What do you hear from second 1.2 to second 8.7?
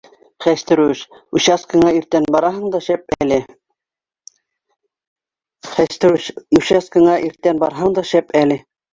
участкаңа иртән барһаң да шәп әле